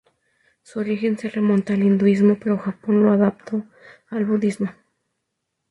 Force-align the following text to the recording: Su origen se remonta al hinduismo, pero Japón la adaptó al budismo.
Su 0.63 0.79
origen 0.79 1.15
se 1.19 1.29
remonta 1.29 1.73
al 1.75 1.83
hinduismo, 1.83 2.35
pero 2.39 2.57
Japón 2.57 3.05
la 3.05 3.13
adaptó 3.13 3.65
al 4.09 4.25
budismo. 4.25 4.71